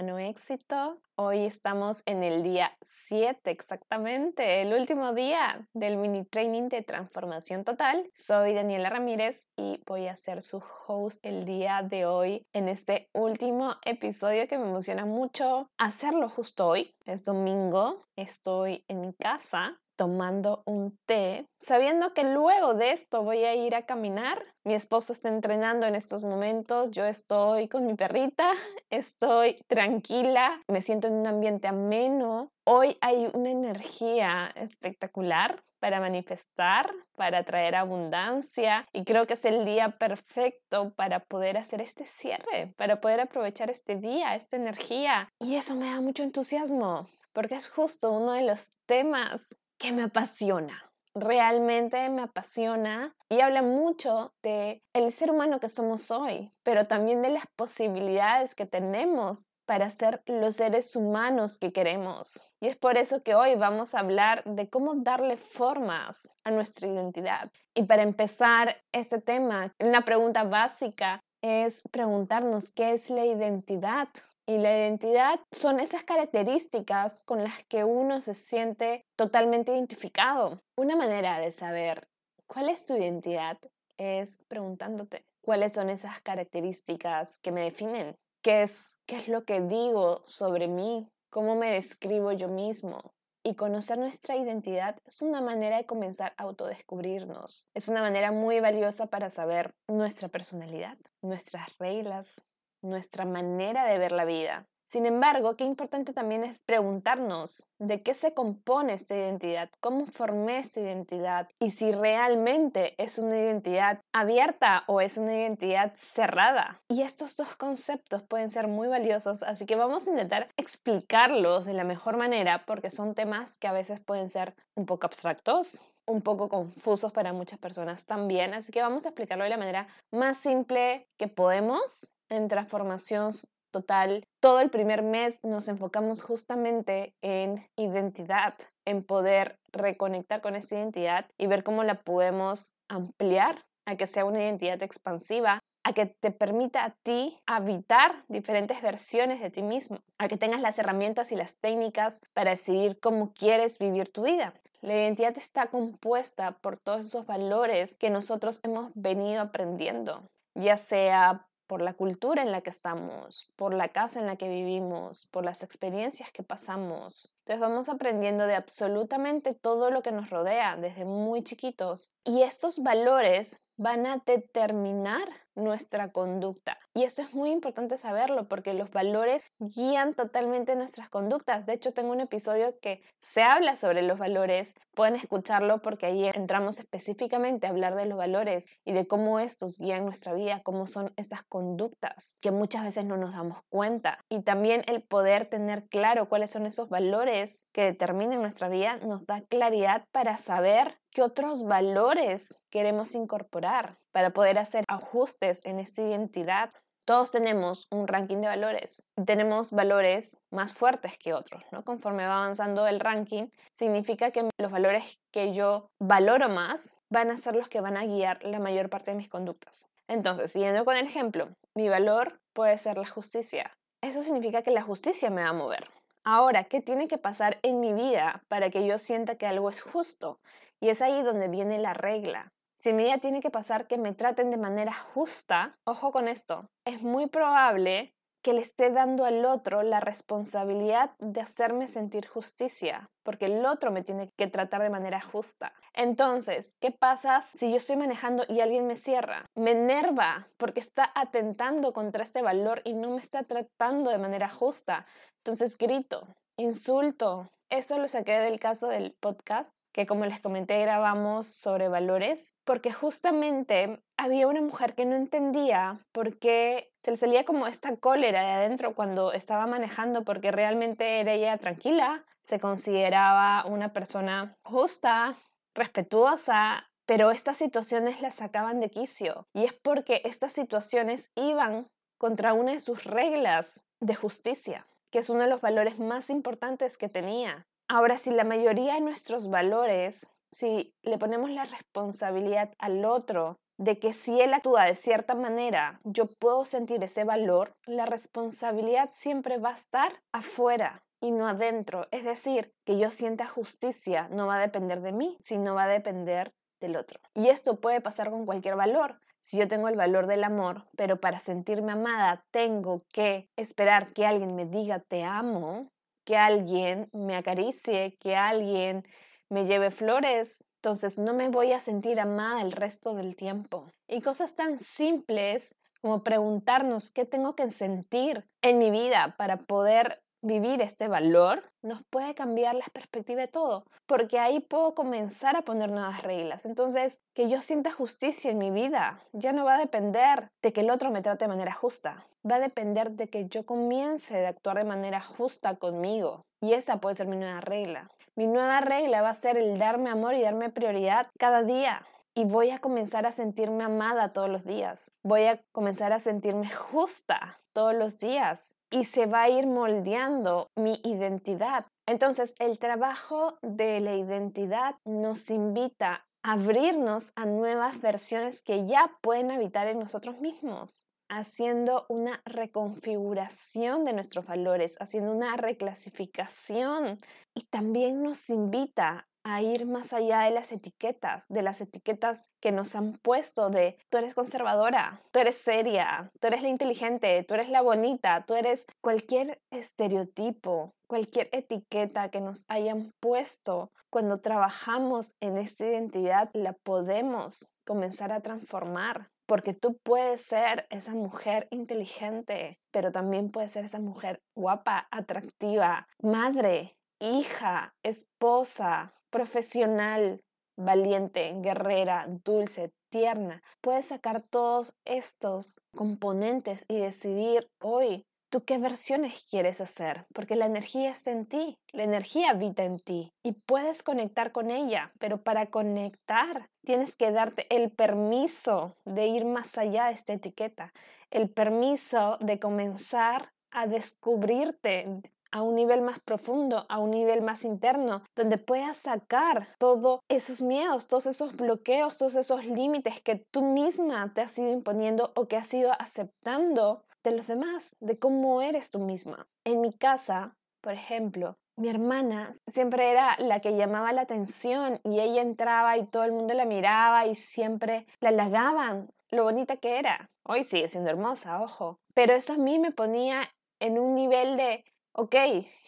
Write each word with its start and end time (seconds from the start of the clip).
Mediano 0.00 0.18
Éxito. 0.18 0.98
Hoy 1.16 1.44
estamos 1.44 2.02
en 2.06 2.22
el 2.22 2.42
día 2.42 2.74
7 2.80 3.50
exactamente, 3.50 4.62
el 4.62 4.72
último 4.72 5.12
día 5.12 5.68
del 5.74 5.98
mini 5.98 6.24
training 6.24 6.70
de 6.70 6.80
transformación 6.80 7.64
total. 7.64 8.08
Soy 8.14 8.54
Daniela 8.54 8.88
Ramírez 8.88 9.48
y 9.58 9.82
voy 9.86 10.06
a 10.06 10.16
ser 10.16 10.40
su 10.40 10.62
host 10.86 11.18
el 11.22 11.44
día 11.44 11.82
de 11.82 12.06
hoy 12.06 12.46
en 12.54 12.70
este 12.70 13.10
último 13.12 13.74
episodio 13.84 14.48
que 14.48 14.56
me 14.56 14.64
emociona 14.64 15.04
mucho 15.04 15.68
hacerlo 15.76 16.30
justo 16.30 16.68
hoy. 16.68 16.94
Es 17.04 17.24
domingo, 17.24 18.06
estoy 18.16 18.82
en 18.88 19.02
mi 19.02 19.12
casa 19.12 19.79
tomando 20.00 20.62
un 20.64 20.98
té, 21.04 21.46
sabiendo 21.60 22.14
que 22.14 22.24
luego 22.24 22.72
de 22.72 22.92
esto 22.92 23.22
voy 23.22 23.44
a 23.44 23.54
ir 23.54 23.74
a 23.74 23.84
caminar. 23.84 24.42
Mi 24.64 24.72
esposo 24.72 25.12
está 25.12 25.28
entrenando 25.28 25.86
en 25.86 25.94
estos 25.94 26.24
momentos, 26.24 26.90
yo 26.90 27.04
estoy 27.04 27.68
con 27.68 27.84
mi 27.84 27.96
perrita, 27.96 28.50
estoy 28.90 29.56
tranquila, 29.66 30.62
me 30.68 30.80
siento 30.80 31.08
en 31.08 31.16
un 31.16 31.26
ambiente 31.26 31.68
ameno. 31.68 32.50
Hoy 32.64 32.96
hay 33.02 33.28
una 33.34 33.50
energía 33.50 34.50
espectacular 34.54 35.62
para 35.80 36.00
manifestar, 36.00 36.90
para 37.14 37.44
traer 37.44 37.74
abundancia 37.74 38.86
y 38.94 39.04
creo 39.04 39.26
que 39.26 39.34
es 39.34 39.44
el 39.44 39.66
día 39.66 39.98
perfecto 39.98 40.94
para 40.94 41.20
poder 41.20 41.58
hacer 41.58 41.82
este 41.82 42.06
cierre, 42.06 42.72
para 42.78 43.02
poder 43.02 43.20
aprovechar 43.20 43.70
este 43.70 43.96
día, 43.96 44.34
esta 44.34 44.56
energía. 44.56 45.28
Y 45.38 45.56
eso 45.56 45.74
me 45.74 45.90
da 45.90 46.00
mucho 46.00 46.22
entusiasmo 46.22 47.06
porque 47.32 47.54
es 47.54 47.68
justo 47.68 48.10
uno 48.10 48.32
de 48.32 48.42
los 48.42 48.70
temas 48.86 49.59
que 49.80 49.90
me 49.92 50.04
apasiona. 50.04 50.84
Realmente 51.14 52.08
me 52.10 52.22
apasiona 52.22 53.16
y 53.28 53.40
habla 53.40 53.62
mucho 53.62 54.32
de 54.42 54.84
el 54.92 55.10
ser 55.10 55.32
humano 55.32 55.58
que 55.58 55.68
somos 55.68 56.12
hoy, 56.12 56.52
pero 56.62 56.84
también 56.84 57.22
de 57.22 57.30
las 57.30 57.46
posibilidades 57.56 58.54
que 58.54 58.66
tenemos 58.66 59.50
para 59.66 59.88
ser 59.88 60.22
los 60.26 60.56
seres 60.56 60.94
humanos 60.94 61.58
que 61.58 61.72
queremos. 61.72 62.52
Y 62.60 62.68
es 62.68 62.76
por 62.76 62.96
eso 62.96 63.22
que 63.22 63.34
hoy 63.34 63.54
vamos 63.54 63.94
a 63.94 64.00
hablar 64.00 64.44
de 64.44 64.68
cómo 64.68 64.96
darle 64.96 65.36
formas 65.36 66.32
a 66.44 66.50
nuestra 66.50 66.86
identidad. 66.86 67.50
Y 67.74 67.84
para 67.84 68.02
empezar 68.02 68.76
este 68.92 69.20
tema, 69.20 69.72
una 69.80 70.04
pregunta 70.04 70.44
básica 70.44 71.20
es 71.42 71.82
preguntarnos 71.90 72.70
qué 72.70 72.92
es 72.92 73.10
la 73.10 73.24
identidad. 73.24 74.08
Y 74.46 74.58
la 74.58 74.76
identidad 74.76 75.38
son 75.52 75.78
esas 75.78 76.02
características 76.02 77.22
con 77.22 77.44
las 77.44 77.62
que 77.64 77.84
uno 77.84 78.20
se 78.20 78.34
siente 78.34 79.06
totalmente 79.16 79.72
identificado. 79.72 80.62
Una 80.76 80.96
manera 80.96 81.38
de 81.38 81.52
saber 81.52 82.08
cuál 82.46 82.68
es 82.68 82.84
tu 82.84 82.96
identidad 82.96 83.58
es 83.96 84.38
preguntándote 84.48 85.24
cuáles 85.40 85.74
son 85.74 85.90
esas 85.90 86.20
características 86.20 87.38
que 87.38 87.52
me 87.52 87.62
definen. 87.62 88.16
¿Qué 88.42 88.62
es, 88.62 88.98
qué 89.06 89.18
es 89.18 89.28
lo 89.28 89.44
que 89.44 89.60
digo 89.60 90.22
sobre 90.24 90.66
mí? 90.66 91.08
¿Cómo 91.30 91.54
me 91.54 91.72
describo 91.74 92.32
yo 92.32 92.48
mismo? 92.48 93.14
Y 93.50 93.56
conocer 93.56 93.98
nuestra 93.98 94.36
identidad 94.36 95.02
es 95.04 95.22
una 95.22 95.40
manera 95.40 95.78
de 95.78 95.84
comenzar 95.84 96.34
a 96.36 96.44
autodescubrirnos. 96.44 97.68
Es 97.74 97.88
una 97.88 98.00
manera 98.00 98.30
muy 98.30 98.60
valiosa 98.60 99.06
para 99.06 99.28
saber 99.28 99.74
nuestra 99.88 100.28
personalidad, 100.28 100.96
nuestras 101.20 101.76
reglas, 101.78 102.46
nuestra 102.80 103.24
manera 103.24 103.86
de 103.86 103.98
ver 103.98 104.12
la 104.12 104.24
vida. 104.24 104.69
Sin 104.90 105.06
embargo, 105.06 105.54
qué 105.54 105.62
importante 105.62 106.12
también 106.12 106.42
es 106.42 106.58
preguntarnos 106.66 107.64
de 107.78 108.02
qué 108.02 108.12
se 108.14 108.34
compone 108.34 108.92
esta 108.92 109.14
identidad, 109.14 109.70
cómo 109.78 110.04
formé 110.04 110.58
esta 110.58 110.80
identidad 110.80 111.48
y 111.60 111.70
si 111.70 111.92
realmente 111.92 112.94
es 112.98 113.18
una 113.18 113.38
identidad 113.38 114.00
abierta 114.12 114.82
o 114.88 115.00
es 115.00 115.16
una 115.16 115.32
identidad 115.32 115.92
cerrada. 115.94 116.80
Y 116.88 117.02
estos 117.02 117.36
dos 117.36 117.54
conceptos 117.54 118.24
pueden 118.24 118.50
ser 118.50 118.66
muy 118.66 118.88
valiosos, 118.88 119.44
así 119.44 119.64
que 119.64 119.76
vamos 119.76 120.08
a 120.08 120.10
intentar 120.10 120.48
explicarlos 120.56 121.66
de 121.66 121.74
la 121.74 121.84
mejor 121.84 122.16
manera 122.16 122.64
porque 122.66 122.90
son 122.90 123.14
temas 123.14 123.58
que 123.58 123.68
a 123.68 123.72
veces 123.72 124.00
pueden 124.00 124.28
ser 124.28 124.56
un 124.74 124.86
poco 124.86 125.06
abstractos, 125.06 125.92
un 126.04 126.20
poco 126.20 126.48
confusos 126.48 127.12
para 127.12 127.32
muchas 127.32 127.60
personas 127.60 128.06
también, 128.06 128.54
así 128.54 128.72
que 128.72 128.82
vamos 128.82 129.04
a 129.06 129.10
explicarlo 129.10 129.44
de 129.44 129.50
la 129.50 129.56
manera 129.56 129.86
más 130.10 130.36
simple 130.38 131.06
que 131.16 131.28
podemos 131.28 132.16
en 132.28 132.48
transformación 132.48 133.30
total. 133.70 134.24
Todo 134.40 134.60
el 134.60 134.70
primer 134.70 135.02
mes 135.02 135.38
nos 135.42 135.68
enfocamos 135.68 136.22
justamente 136.22 137.14
en 137.22 137.66
identidad, 137.76 138.54
en 138.86 139.02
poder 139.02 139.58
reconectar 139.72 140.40
con 140.40 140.56
esa 140.56 140.76
identidad 140.76 141.26
y 141.38 141.46
ver 141.46 141.62
cómo 141.62 141.84
la 141.84 142.02
podemos 142.02 142.72
ampliar 142.88 143.56
a 143.86 143.96
que 143.96 144.06
sea 144.06 144.24
una 144.24 144.40
identidad 144.40 144.82
expansiva, 144.82 145.60
a 145.84 145.92
que 145.92 146.06
te 146.06 146.30
permita 146.30 146.84
a 146.84 146.94
ti 147.02 147.38
habitar 147.46 148.24
diferentes 148.28 148.82
versiones 148.82 149.40
de 149.40 149.50
ti 149.50 149.62
mismo, 149.62 149.98
a 150.18 150.28
que 150.28 150.36
tengas 150.36 150.60
las 150.60 150.78
herramientas 150.78 151.32
y 151.32 151.36
las 151.36 151.56
técnicas 151.56 152.20
para 152.34 152.50
decidir 152.50 152.98
cómo 153.00 153.32
quieres 153.32 153.78
vivir 153.78 154.12
tu 154.12 154.22
vida. 154.22 154.54
La 154.82 154.94
identidad 154.94 155.36
está 155.36 155.66
compuesta 155.66 156.52
por 156.52 156.78
todos 156.78 157.06
esos 157.06 157.26
valores 157.26 157.96
que 157.96 158.10
nosotros 158.10 158.60
hemos 158.62 158.90
venido 158.94 159.42
aprendiendo, 159.42 160.22
ya 160.54 160.76
sea 160.76 161.46
por 161.70 161.82
la 161.82 161.94
cultura 161.94 162.42
en 162.42 162.50
la 162.50 162.62
que 162.62 162.70
estamos, 162.70 163.48
por 163.54 163.72
la 163.74 163.90
casa 163.90 164.18
en 164.18 164.26
la 164.26 164.34
que 164.34 164.48
vivimos, 164.48 165.26
por 165.26 165.44
las 165.44 165.62
experiencias 165.62 166.32
que 166.32 166.42
pasamos. 166.42 167.32
Entonces 167.42 167.60
vamos 167.60 167.88
aprendiendo 167.88 168.48
de 168.48 168.56
absolutamente 168.56 169.52
todo 169.52 169.92
lo 169.92 170.02
que 170.02 170.10
nos 170.10 170.30
rodea 170.30 170.76
desde 170.76 171.04
muy 171.04 171.44
chiquitos. 171.44 172.12
Y 172.24 172.42
estos 172.42 172.80
valores 172.80 173.60
van 173.76 174.04
a 174.04 174.20
determinar 174.26 175.28
nuestra 175.60 176.12
conducta. 176.12 176.78
Y 176.94 177.04
esto 177.04 177.22
es 177.22 177.34
muy 177.34 177.50
importante 177.50 177.96
saberlo 177.96 178.48
porque 178.48 178.74
los 178.74 178.90
valores 178.90 179.44
guían 179.58 180.14
totalmente 180.14 180.74
nuestras 180.74 181.08
conductas. 181.08 181.66
De 181.66 181.74
hecho, 181.74 181.92
tengo 181.92 182.12
un 182.12 182.20
episodio 182.20 182.78
que 182.80 183.02
se 183.20 183.42
habla 183.42 183.76
sobre 183.76 184.02
los 184.02 184.18
valores. 184.18 184.74
Pueden 184.94 185.14
escucharlo 185.14 185.82
porque 185.82 186.06
ahí 186.06 186.28
entramos 186.34 186.78
específicamente 186.78 187.66
a 187.66 187.70
hablar 187.70 187.94
de 187.94 188.06
los 188.06 188.18
valores 188.18 188.68
y 188.84 188.92
de 188.92 189.06
cómo 189.06 189.38
estos 189.38 189.78
guían 189.78 190.04
nuestra 190.04 190.32
vida, 190.34 190.60
cómo 190.62 190.86
son 190.86 191.12
estas 191.16 191.42
conductas 191.42 192.36
que 192.40 192.50
muchas 192.50 192.84
veces 192.84 193.04
no 193.04 193.16
nos 193.16 193.34
damos 193.34 193.62
cuenta. 193.68 194.18
Y 194.28 194.42
también 194.42 194.82
el 194.86 195.02
poder 195.02 195.46
tener 195.46 195.86
claro 195.88 196.28
cuáles 196.28 196.50
son 196.50 196.66
esos 196.66 196.88
valores 196.88 197.66
que 197.72 197.84
determinan 197.84 198.40
nuestra 198.40 198.68
vida 198.68 198.96
nos 198.98 199.26
da 199.26 199.42
claridad 199.42 200.06
para 200.12 200.36
saber 200.38 200.98
qué 201.10 201.22
otros 201.22 201.64
valores 201.64 202.64
queremos 202.70 203.14
incorporar 203.14 203.98
para 204.12 204.30
poder 204.30 204.58
hacer 204.58 204.84
ajustes 204.88 205.60
en 205.64 205.78
esta 205.78 206.02
identidad. 206.02 206.70
Todos 207.06 207.30
tenemos 207.30 207.88
un 207.90 208.06
ranking 208.06 208.36
de 208.38 208.48
valores 208.48 209.02
y 209.16 209.24
tenemos 209.24 209.72
valores 209.72 210.38
más 210.52 210.72
fuertes 210.72 211.18
que 211.18 211.32
otros, 211.32 211.62
¿no? 211.72 211.84
Conforme 211.84 212.26
va 212.26 212.36
avanzando 212.36 212.86
el 212.86 213.00
ranking, 213.00 213.48
significa 213.72 214.30
que 214.30 214.48
los 214.58 214.70
valores 214.70 215.18
que 215.32 215.52
yo 215.52 215.88
valoro 215.98 216.48
más 216.48 217.02
van 217.10 217.30
a 217.30 217.36
ser 217.36 217.56
los 217.56 217.68
que 217.68 217.80
van 217.80 217.96
a 217.96 218.04
guiar 218.04 218.42
la 218.44 218.60
mayor 218.60 218.90
parte 218.90 219.10
de 219.10 219.16
mis 219.16 219.28
conductas. 219.28 219.88
Entonces, 220.06 220.52
siguiendo 220.52 220.84
con 220.84 220.96
el 220.96 221.06
ejemplo, 221.06 221.48
mi 221.74 221.88
valor 221.88 222.40
puede 222.52 222.78
ser 222.78 222.98
la 222.98 223.06
justicia. 223.06 223.72
Eso 224.02 224.22
significa 224.22 224.62
que 224.62 224.70
la 224.70 224.82
justicia 224.82 225.30
me 225.30 225.42
va 225.42 225.48
a 225.48 225.52
mover. 225.52 225.88
Ahora, 226.24 226.64
¿qué 226.64 226.80
tiene 226.80 227.08
que 227.08 227.16
pasar 227.16 227.58
en 227.62 227.80
mi 227.80 227.92
vida 227.92 228.44
para 228.48 228.70
que 228.70 228.86
yo 228.86 228.98
sienta 228.98 229.36
que 229.36 229.46
algo 229.46 229.70
es 229.70 229.82
justo? 229.82 230.38
Y 230.80 230.88
es 230.88 231.00
ahí 231.00 231.22
donde 231.22 231.48
viene 231.48 231.78
la 231.78 231.94
regla. 231.94 232.52
Si 232.80 232.94
mi 232.94 233.02
vida 233.02 233.18
tiene 233.18 233.40
que 233.40 233.50
pasar 233.50 233.86
que 233.86 233.98
me 233.98 234.14
traten 234.14 234.50
de 234.50 234.56
manera 234.56 234.94
justa, 234.94 235.76
ojo 235.84 236.12
con 236.12 236.28
esto, 236.28 236.70
es 236.86 237.02
muy 237.02 237.26
probable 237.26 238.14
que 238.42 238.54
le 238.54 238.62
esté 238.62 238.88
dando 238.88 239.26
al 239.26 239.44
otro 239.44 239.82
la 239.82 240.00
responsabilidad 240.00 241.10
de 241.18 241.42
hacerme 241.42 241.88
sentir 241.88 242.26
justicia, 242.26 243.10
porque 243.22 243.44
el 243.44 243.66
otro 243.66 243.90
me 243.90 244.00
tiene 244.00 244.30
que 244.34 244.46
tratar 244.46 244.80
de 244.80 244.88
manera 244.88 245.20
justa. 245.20 245.74
Entonces, 245.92 246.74
¿qué 246.80 246.90
pasa 246.90 247.42
si 247.42 247.68
yo 247.68 247.76
estoy 247.76 247.96
manejando 247.96 248.44
y 248.48 248.60
alguien 248.60 248.86
me 248.86 248.96
cierra? 248.96 249.44
Me 249.54 249.72
enerva 249.72 250.48
porque 250.56 250.80
está 250.80 251.12
atentando 251.14 251.92
contra 251.92 252.22
este 252.22 252.40
valor 252.40 252.80
y 252.86 252.94
no 252.94 253.10
me 253.10 253.20
está 253.20 253.42
tratando 253.42 254.10
de 254.10 254.16
manera 254.16 254.48
justa. 254.48 255.04
Entonces 255.44 255.76
grito, 255.76 256.34
insulto. 256.56 257.50
Esto 257.68 257.98
lo 257.98 258.08
saqué 258.08 258.38
del 258.38 258.58
caso 258.58 258.88
del 258.88 259.12
podcast 259.20 259.74
que 259.92 260.06
como 260.06 260.24
les 260.24 260.40
comenté 260.40 260.80
grabamos 260.80 261.46
sobre 261.46 261.88
valores, 261.88 262.54
porque 262.64 262.92
justamente 262.92 264.02
había 264.16 264.46
una 264.46 264.60
mujer 264.60 264.94
que 264.94 265.06
no 265.06 265.16
entendía 265.16 266.06
por 266.12 266.38
qué 266.38 266.92
se 267.02 267.10
le 267.10 267.16
salía 267.16 267.44
como 267.44 267.66
esta 267.66 267.96
cólera 267.96 268.42
de 268.42 268.52
adentro 268.52 268.94
cuando 268.94 269.32
estaba 269.32 269.66
manejando, 269.66 270.24
porque 270.24 270.52
realmente 270.52 271.20
era 271.20 271.32
ella 271.32 271.58
tranquila, 271.58 272.24
se 272.42 272.60
consideraba 272.60 273.64
una 273.66 273.92
persona 273.92 274.56
justa, 274.62 275.34
respetuosa, 275.74 276.90
pero 277.06 277.30
estas 277.30 277.56
situaciones 277.56 278.20
la 278.20 278.30
sacaban 278.30 278.80
de 278.80 278.90
quicio. 278.90 279.48
Y 279.52 279.64
es 279.64 279.74
porque 279.74 280.22
estas 280.24 280.52
situaciones 280.52 281.30
iban 281.34 281.88
contra 282.18 282.52
una 282.52 282.72
de 282.72 282.80
sus 282.80 283.04
reglas 283.04 283.84
de 284.00 284.14
justicia, 284.14 284.86
que 285.10 285.18
es 285.18 285.30
uno 285.30 285.40
de 285.40 285.48
los 285.48 285.60
valores 285.60 285.98
más 285.98 286.30
importantes 286.30 286.96
que 286.98 287.08
tenía. 287.08 287.66
Ahora, 287.92 288.18
si 288.18 288.30
la 288.30 288.44
mayoría 288.44 288.94
de 288.94 289.00
nuestros 289.00 289.50
valores, 289.50 290.30
si 290.52 290.94
le 291.02 291.18
ponemos 291.18 291.50
la 291.50 291.64
responsabilidad 291.64 292.72
al 292.78 293.04
otro 293.04 293.58
de 293.78 293.98
que 293.98 294.12
si 294.12 294.40
él 294.40 294.54
actúa 294.54 294.84
de 294.84 294.94
cierta 294.94 295.34
manera, 295.34 296.00
yo 296.04 296.26
puedo 296.26 296.64
sentir 296.64 297.02
ese 297.02 297.24
valor, 297.24 297.74
la 297.86 298.06
responsabilidad 298.06 299.10
siempre 299.10 299.58
va 299.58 299.70
a 299.70 299.74
estar 299.74 300.12
afuera 300.30 301.02
y 301.20 301.32
no 301.32 301.48
adentro. 301.48 302.06
Es 302.12 302.22
decir, 302.22 302.72
que 302.84 302.96
yo 302.96 303.10
sienta 303.10 303.48
justicia 303.48 304.28
no 304.30 304.46
va 304.46 304.58
a 304.58 304.60
depender 304.60 305.00
de 305.00 305.10
mí, 305.10 305.36
sino 305.40 305.74
va 305.74 305.82
a 305.82 305.88
depender 305.88 306.54
del 306.80 306.94
otro. 306.94 307.18
Y 307.34 307.48
esto 307.48 307.80
puede 307.80 308.00
pasar 308.00 308.30
con 308.30 308.46
cualquier 308.46 308.76
valor. 308.76 309.18
Si 309.40 309.58
yo 309.58 309.66
tengo 309.66 309.88
el 309.88 309.96
valor 309.96 310.28
del 310.28 310.44
amor, 310.44 310.86
pero 310.96 311.20
para 311.20 311.40
sentirme 311.40 311.90
amada 311.90 312.44
tengo 312.52 313.02
que 313.12 313.48
esperar 313.56 314.12
que 314.12 314.26
alguien 314.26 314.54
me 314.54 314.64
diga 314.64 315.00
te 315.00 315.24
amo, 315.24 315.90
que 316.30 316.36
alguien 316.36 317.10
me 317.12 317.34
acaricie, 317.34 318.16
que 318.20 318.36
alguien 318.36 319.02
me 319.48 319.64
lleve 319.64 319.90
flores, 319.90 320.64
entonces 320.76 321.18
no 321.18 321.34
me 321.34 321.48
voy 321.48 321.72
a 321.72 321.80
sentir 321.80 322.20
amada 322.20 322.62
el 322.62 322.70
resto 322.70 323.14
del 323.14 323.34
tiempo. 323.34 323.90
Y 324.06 324.20
cosas 324.20 324.54
tan 324.54 324.78
simples 324.78 325.74
como 326.00 326.22
preguntarnos 326.22 327.10
qué 327.10 327.24
tengo 327.24 327.56
que 327.56 327.68
sentir 327.68 328.48
en 328.62 328.78
mi 328.78 328.92
vida 328.92 329.34
para 329.38 329.56
poder 329.56 330.22
vivir 330.42 330.80
este 330.80 331.08
valor 331.08 331.62
nos 331.82 332.02
puede 332.04 332.34
cambiar 332.34 332.74
la 332.74 332.86
perspectiva 332.92 333.40
de 333.40 333.48
todo, 333.48 333.84
porque 334.06 334.38
ahí 334.38 334.60
puedo 334.60 334.94
comenzar 334.94 335.56
a 335.56 335.62
poner 335.62 335.90
nuevas 335.90 336.22
reglas. 336.22 336.64
Entonces, 336.64 337.20
que 337.34 337.48
yo 337.48 337.60
sienta 337.62 337.90
justicia 337.90 338.50
en 338.50 338.58
mi 338.58 338.70
vida 338.70 339.20
ya 339.32 339.52
no 339.52 339.64
va 339.64 339.74
a 339.74 339.80
depender 339.80 340.50
de 340.62 340.72
que 340.72 340.80
el 340.80 340.90
otro 340.90 341.10
me 341.10 341.22
trate 341.22 341.44
de 341.44 341.48
manera 341.50 341.72
justa, 341.72 342.26
va 342.48 342.56
a 342.56 342.60
depender 342.60 343.12
de 343.12 343.28
que 343.28 343.48
yo 343.48 343.66
comience 343.66 344.46
a 344.46 344.48
actuar 344.48 344.78
de 344.78 344.84
manera 344.84 345.20
justa 345.20 345.76
conmigo. 345.76 346.44
Y 346.60 346.74
esa 346.74 347.00
puede 347.00 347.14
ser 347.14 347.26
mi 347.26 347.36
nueva 347.36 347.60
regla. 347.60 348.10
Mi 348.36 348.46
nueva 348.46 348.80
regla 348.80 349.22
va 349.22 349.30
a 349.30 349.34
ser 349.34 349.56
el 349.56 349.78
darme 349.78 350.10
amor 350.10 350.34
y 350.34 350.42
darme 350.42 350.70
prioridad 350.70 351.26
cada 351.38 351.62
día. 351.62 352.06
Y 352.34 352.44
voy 352.44 352.70
a 352.70 352.78
comenzar 352.78 353.26
a 353.26 353.32
sentirme 353.32 353.84
amada 353.84 354.32
todos 354.32 354.48
los 354.48 354.64
días. 354.64 355.10
Voy 355.22 355.44
a 355.46 355.60
comenzar 355.72 356.12
a 356.12 356.18
sentirme 356.18 356.70
justa 356.70 357.58
todos 357.72 357.94
los 357.94 358.18
días 358.18 358.76
y 358.90 359.04
se 359.04 359.26
va 359.26 359.42
a 359.42 359.48
ir 359.48 359.66
moldeando 359.66 360.70
mi 360.76 361.00
identidad. 361.04 361.86
Entonces, 362.06 362.54
el 362.58 362.78
trabajo 362.78 363.58
de 363.62 364.00
la 364.00 364.16
identidad 364.16 364.96
nos 365.04 365.50
invita 365.50 366.26
a 366.42 366.52
abrirnos 366.52 367.32
a 367.36 367.44
nuevas 367.46 368.00
versiones 368.00 368.62
que 368.62 368.86
ya 368.86 369.16
pueden 369.22 369.50
habitar 369.50 369.86
en 369.86 370.00
nosotros 370.00 370.40
mismos, 370.40 371.06
haciendo 371.28 372.06
una 372.08 372.42
reconfiguración 372.44 374.04
de 374.04 374.12
nuestros 374.12 374.44
valores, 374.46 374.96
haciendo 374.98 375.32
una 375.32 375.56
reclasificación 375.56 377.18
y 377.54 377.64
también 377.64 378.22
nos 378.22 378.50
invita 378.50 379.29
a 379.44 379.62
ir 379.62 379.86
más 379.86 380.12
allá 380.12 380.42
de 380.42 380.50
las 380.50 380.72
etiquetas, 380.72 381.46
de 381.48 381.62
las 381.62 381.80
etiquetas 381.80 382.50
que 382.60 382.72
nos 382.72 382.94
han 382.94 383.14
puesto 383.14 383.70
de 383.70 383.96
tú 384.10 384.18
eres 384.18 384.34
conservadora, 384.34 385.20
tú 385.30 385.38
eres 385.38 385.56
seria, 385.56 386.30
tú 386.40 386.48
eres 386.48 386.62
la 386.62 386.68
inteligente, 386.68 387.42
tú 387.44 387.54
eres 387.54 387.68
la 387.68 387.80
bonita, 387.80 388.44
tú 388.46 388.54
eres 388.54 388.86
cualquier 389.00 389.60
estereotipo, 389.70 390.94
cualquier 391.06 391.48
etiqueta 391.52 392.30
que 392.30 392.40
nos 392.40 392.64
hayan 392.68 393.12
puesto. 393.20 393.90
Cuando 394.10 394.38
trabajamos 394.38 395.34
en 395.40 395.56
esta 395.56 395.86
identidad 395.86 396.50
la 396.52 396.72
podemos 396.72 397.70
comenzar 397.84 398.32
a 398.32 398.40
transformar. 398.40 399.30
Porque 399.46 399.74
tú 399.74 399.98
puedes 400.04 400.42
ser 400.42 400.86
esa 400.90 401.12
mujer 401.12 401.66
inteligente, 401.72 402.78
pero 402.92 403.10
también 403.10 403.50
puedes 403.50 403.72
ser 403.72 403.84
esa 403.84 403.98
mujer 403.98 404.40
guapa, 404.54 405.08
atractiva, 405.10 406.06
madre, 406.22 406.96
hija, 407.18 407.92
esposa, 408.04 409.12
profesional, 409.30 410.40
valiente, 410.76 411.54
guerrera, 411.56 412.26
dulce, 412.44 412.92
tierna. 413.10 413.62
Puedes 413.80 414.06
sacar 414.06 414.42
todos 414.42 414.94
estos 415.04 415.80
componentes 415.94 416.84
y 416.88 416.98
decidir 416.98 417.68
hoy 417.80 418.24
tú 418.50 418.64
qué 418.64 418.78
versiones 418.78 419.44
quieres 419.48 419.80
hacer, 419.80 420.26
porque 420.34 420.56
la 420.56 420.66
energía 420.66 421.10
está 421.10 421.30
en 421.30 421.46
ti, 421.46 421.78
la 421.92 422.02
energía 422.02 422.50
habita 422.50 422.84
en 422.84 422.98
ti 422.98 423.32
y 423.44 423.52
puedes 423.52 424.02
conectar 424.02 424.52
con 424.52 424.70
ella, 424.70 425.12
pero 425.18 425.42
para 425.42 425.66
conectar 425.66 426.68
tienes 426.84 427.14
que 427.14 427.30
darte 427.30 427.66
el 427.74 427.90
permiso 427.92 428.96
de 429.04 429.28
ir 429.28 429.44
más 429.44 429.78
allá 429.78 430.06
de 430.06 430.14
esta 430.14 430.32
etiqueta, 430.32 430.92
el 431.30 431.48
permiso 431.48 432.38
de 432.40 432.58
comenzar 432.58 433.52
a 433.70 433.86
descubrirte 433.86 435.22
a 435.52 435.62
un 435.62 435.74
nivel 435.74 436.02
más 436.02 436.18
profundo, 436.20 436.86
a 436.88 436.98
un 436.98 437.10
nivel 437.10 437.42
más 437.42 437.64
interno, 437.64 438.22
donde 438.34 438.58
puedas 438.58 438.96
sacar 438.96 439.66
todos 439.78 440.20
esos 440.28 440.62
miedos, 440.62 441.08
todos 441.08 441.26
esos 441.26 441.54
bloqueos, 441.54 442.18
todos 442.18 442.36
esos 442.36 442.64
límites 442.64 443.20
que 443.20 443.36
tú 443.50 443.62
misma 443.62 444.32
te 444.34 444.42
has 444.42 444.58
ido 444.58 444.70
imponiendo 444.70 445.32
o 445.34 445.48
que 445.48 445.56
has 445.56 445.72
ido 445.74 445.92
aceptando 445.98 447.04
de 447.22 447.32
los 447.32 447.46
demás, 447.46 447.96
de 448.00 448.18
cómo 448.18 448.62
eres 448.62 448.90
tú 448.90 448.98
misma. 448.98 449.46
En 449.64 449.80
mi 449.80 449.92
casa, 449.92 450.56
por 450.80 450.92
ejemplo, 450.92 451.58
mi 451.76 451.88
hermana 451.88 452.50
siempre 452.66 453.10
era 453.10 453.36
la 453.38 453.60
que 453.60 453.76
llamaba 453.76 454.12
la 454.12 454.22
atención 454.22 455.00
y 455.04 455.20
ella 455.20 455.42
entraba 455.42 455.96
y 455.96 456.06
todo 456.06 456.24
el 456.24 456.32
mundo 456.32 456.54
la 456.54 456.66
miraba 456.66 457.26
y 457.26 457.34
siempre 457.34 458.06
la 458.20 458.30
halagaban 458.30 459.08
lo 459.30 459.44
bonita 459.44 459.76
que 459.76 459.98
era. 459.98 460.28
Hoy 460.44 460.64
sigue 460.64 460.88
siendo 460.88 461.10
hermosa, 461.10 461.62
ojo. 461.62 461.98
Pero 462.14 462.34
eso 462.34 462.54
a 462.54 462.58
mí 462.58 462.78
me 462.78 462.90
ponía 462.90 463.48
en 463.78 463.98
un 463.98 464.14
nivel 464.14 464.56
de 464.56 464.84
ok, 465.12 465.34